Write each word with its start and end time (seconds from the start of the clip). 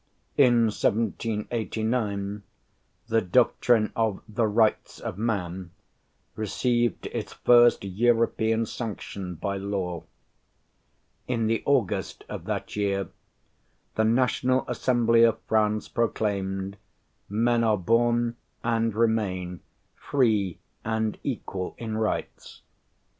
In 0.35 0.71
1789 0.71 2.41
the 3.07 3.21
doctrine 3.21 3.91
of 3.95 4.23
the 4.27 4.47
"Rights 4.47 4.99
of 4.99 5.19
Man" 5.19 5.69
received 6.35 7.05
its 7.05 7.33
first 7.33 7.83
European 7.83 8.65
sanction 8.65 9.35
by 9.35 9.57
law; 9.57 10.01
in 11.27 11.45
the 11.45 11.61
August 11.67 12.23
of 12.29 12.45
that 12.45 12.75
year 12.75 13.09
the 13.93 14.03
National 14.03 14.65
Assembly 14.67 15.21
of 15.21 15.37
France 15.41 15.87
proclaimed: 15.87 16.77
"Men 17.29 17.63
are 17.63 17.77
born, 17.77 18.37
and 18.63 18.95
remain, 18.95 19.59
free 19.93 20.57
and 20.83 21.19
equal 21.21 21.75
in 21.77 21.95
rights.... 21.95 22.63